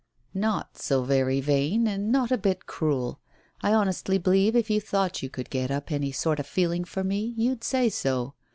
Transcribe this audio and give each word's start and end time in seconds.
"Not 0.33 0.79
so 0.79 1.03
very 1.03 1.41
vain, 1.41 1.85
and 1.85 2.11
not 2.11 2.31
a 2.31 2.37
bit 2.39 2.65
cruel. 2.65 3.19
I 3.61 3.71
honestly 3.71 4.17
believe 4.17 4.55
if 4.55 4.67
you 4.67 4.81
thought 4.81 5.21
you 5.21 5.29
could 5.29 5.51
get 5.51 5.69
up 5.69 5.91
any 5.91 6.11
sort 6.11 6.39
of 6.39 6.47
feeling 6.47 6.85
for 6.85 7.03
me, 7.03 7.35
you'd 7.37 7.63
say 7.63 7.87
so. 7.87 8.33